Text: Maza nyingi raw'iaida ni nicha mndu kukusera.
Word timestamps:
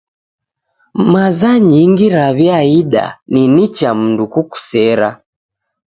Maza 1.13 1.51
nyingi 1.71 2.05
raw'iaida 2.15 3.05
ni 3.31 3.43
nicha 3.53 3.89
mndu 3.99 4.23
kukusera. 4.33 5.09